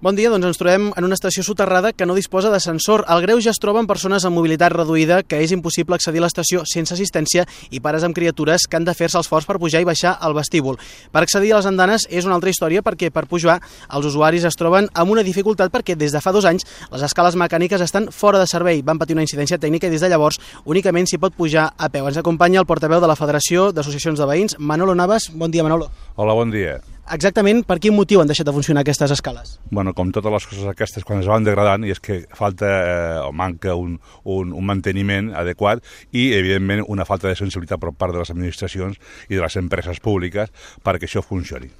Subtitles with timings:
[0.00, 3.02] Bon dia, doncs ens trobem en una estació soterrada que no disposa d'ascensor.
[3.12, 6.24] El greu ja es troba en persones amb mobilitat reduïda, que és impossible accedir a
[6.24, 9.82] l'estació sense assistència i pares amb criatures que han de fer-se els forts per pujar
[9.84, 10.78] i baixar al vestíbul.
[11.12, 13.58] Per accedir a les andanes és una altra història perquè per pujar
[13.92, 17.36] els usuaris es troben amb una dificultat perquè des de fa dos anys les escales
[17.36, 18.80] mecàniques estan fora de servei.
[18.80, 22.08] Van patir una incidència tècnica i des de llavors únicament s'hi pot pujar a peu.
[22.08, 25.28] Ens acompanya el portaveu de la Federació d'Associacions de Veïns, Manolo Navas.
[25.34, 25.90] Bon dia, Manolo.
[26.16, 26.78] Hola, bon dia.
[27.10, 29.56] Exactament per quin motiu han deixat de funcionar aquestes escales?
[29.70, 33.18] Bueno, com totes les coses aquestes, quan es van degradant, i és que falta eh,
[33.24, 38.14] o manca un, un, un manteniment adequat i, evidentment, una falta de sensibilitat per part
[38.14, 40.52] de les administracions i de les empreses públiques
[40.86, 41.70] perquè això funcioni.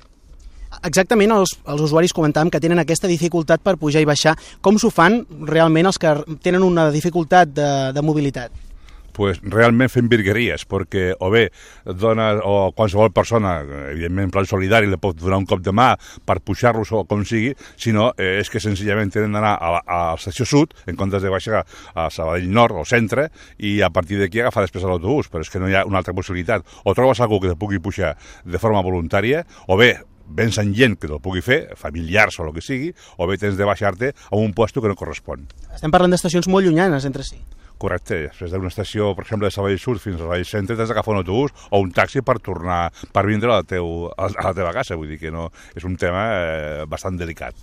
[0.87, 4.37] Exactament, els, els usuaris comentàvem que tenen aquesta dificultat per pujar i baixar.
[4.63, 8.70] Com s'ho fan realment els que tenen una dificultat de, de mobilitat?
[9.15, 11.47] Pues, realment fent virgueries, perquè o bé
[11.85, 13.59] dona, o qualsevol persona,
[13.91, 15.93] evidentment en plan solidari, li pot donar un cop de mà
[16.27, 20.47] per pujar-los o com sigui, sinó eh, és que senzillament tenen d'anar a, a l'estació
[20.49, 24.67] sud, en comptes de baixar a Sabadell Nord o centre, i a partir d'aquí agafar
[24.67, 26.65] després l'autobús, però és que no hi ha una altra possibilitat.
[26.85, 29.95] O trobes algú que te pugui pujar de forma voluntària, o bé
[30.31, 33.59] vens en gent que te'l pugui fer, familiars o el que sigui, o bé tens
[33.59, 35.49] de baixar-te a un puesto que no correspon.
[35.75, 37.41] Estem parlant d'estacions molt llunyanes entre si.
[37.81, 41.15] Correcte, després d'una estació, per exemple, de Sabadell Sud fins a Sabadell Centre, t'has d'agafar
[41.15, 44.75] un autobús o un taxi per tornar, per vindre a la, teu, a la teva
[44.77, 47.57] casa, vull dir que no, és un tema eh, bastant delicat.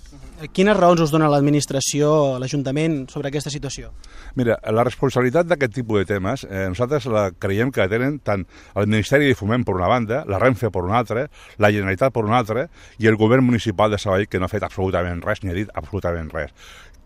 [0.53, 2.09] Quines raons us dona l'administració,
[2.41, 3.91] l'Ajuntament, sobre aquesta situació?
[4.37, 8.47] Mira, la responsabilitat d'aquest tipus de temes, eh, nosaltres la creiem que la tenen tant
[8.77, 11.27] el Ministeri de Foment per una banda, la Renfe per una altra,
[11.61, 14.65] la Generalitat per una altra, i el govern municipal de Sabadell, que no ha fet
[14.65, 16.53] absolutament res, ni ha dit absolutament res.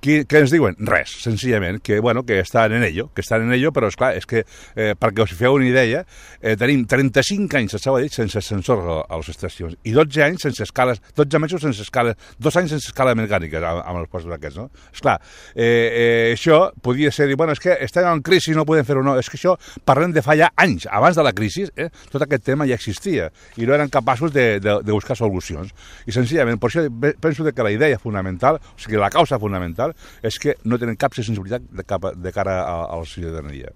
[0.02, 0.74] Qui, què ens diuen?
[0.82, 4.16] Res, senzillament, que, bueno, que estan en ello, que estan en ello, però, és clar
[4.18, 4.42] és que,
[4.74, 6.00] eh, perquè us feu una idea,
[6.42, 10.66] eh, tenim 35 anys a Sabadell sense ascensor a les estacions i 12 anys sense
[10.66, 14.58] escales, 12 mesos sense escales, dos anys sense escala mecànica amb, amb els postos aquests,
[14.58, 14.72] no?
[14.90, 15.20] Esclar,
[15.54, 19.06] eh, eh, això podia ser dir, bueno, és que estem en crisi, no podem fer-ho,
[19.06, 19.54] no, és que això
[19.86, 23.30] parlem de fa ja anys, abans de la crisi, eh, tot aquest tema ja existia
[23.62, 25.70] i no eren capaços de, de, de buscar solucions.
[26.10, 26.88] I senzillament, per això
[27.22, 29.91] penso que la idea fonamental, o sigui, la causa fonamental
[30.24, 33.74] és que no tenen cap sensibilitat de, cap, de cara a, a la ciutadania.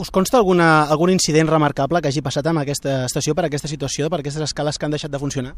[0.00, 4.10] Us consta alguna, algun incident remarcable que hagi passat amb aquesta estació per aquesta situació,
[4.10, 5.56] per aquestes escales que han deixat de funcionar?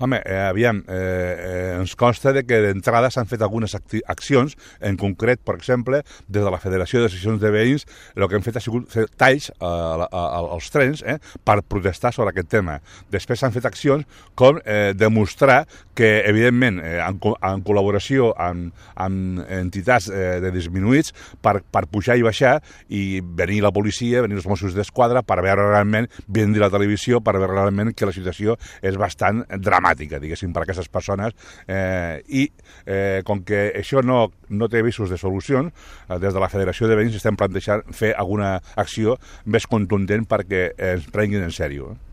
[0.00, 4.96] Home, eh, aviam, eh, eh, ens consta de que d'entrada s'han fet algunes accions, en
[4.96, 8.62] concret, per exemple, des de la Federació d'Associacions de Veïns, el que han fet ha
[8.62, 9.66] sigut fer talls a,
[10.06, 12.76] a, a, als trens eh, per protestar sobre aquest tema.
[13.10, 14.06] Després s'han fet accions
[14.38, 15.64] com eh, demostrar
[15.98, 21.10] que, evidentment, eh, en, en col·laboració amb, amb entitats eh, de disminuïts,
[21.42, 25.66] per, per pujar i baixar i venir la policia, venir els Mossos d'Esquadra per veure
[25.72, 30.52] realment, vindre la televisió, per veure realment que la situació és bastant dramàtica dramàtica, diguéssim,
[30.52, 31.34] per a aquestes persones,
[31.66, 32.48] eh, i
[32.86, 35.72] eh, com que això no, no té avisos de solucions,
[36.08, 40.72] eh, des de la Federació de Veïns estem plantejant fer alguna acció més contundent perquè
[40.76, 41.92] ens prenguin en sèrio.
[41.92, 42.07] Eh?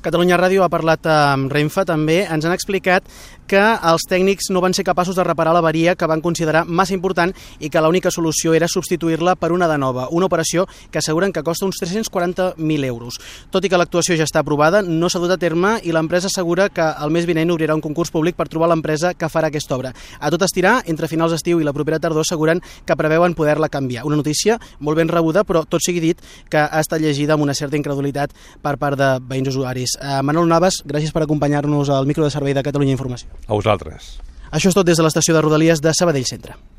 [0.00, 3.04] Catalunya Ràdio ha parlat amb Renfe també, ens han explicat
[3.50, 7.32] que els tècnics no van ser capaços de reparar l'averia que van considerar massa important
[7.58, 11.42] i que l'única solució era substituir-la per una de nova, una operació que asseguren que
[11.42, 13.18] costa uns 340.000 euros.
[13.50, 16.68] Tot i que l'actuació ja està aprovada, no s'ha dut a terme i l'empresa assegura
[16.70, 19.92] que el mes vinent obrirà un concurs públic per trobar l'empresa que farà aquesta obra.
[20.20, 24.06] A tot estirar, entre finals d'estiu i la propera tardor asseguren que preveuen poder-la canviar.
[24.06, 27.58] Una notícia molt ben rebuda, però tot sigui dit que ha estat llegida amb una
[27.58, 28.30] certa incredulitat
[28.62, 29.89] per part de veïns usuaris.
[29.98, 33.32] Uh, Manol Navas, gràcies per acompanyar-nos al micro de servei de Catalunya Informació.
[33.48, 34.18] A vosaltres.
[34.50, 36.60] Això és tot des de l'estació de Rodalies de Sabadell Centre.